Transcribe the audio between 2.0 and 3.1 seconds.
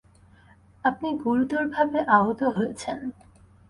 আহত হয়েছেন।